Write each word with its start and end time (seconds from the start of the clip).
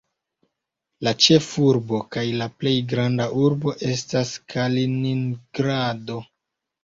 La 1.07 1.11
ĉefurbo 1.25 1.99
kaj 2.15 2.23
la 2.39 2.47
plej 2.61 2.73
granda 2.93 3.27
urbo 3.43 3.75
estas 3.91 4.33
Kaliningrado. 4.55 6.17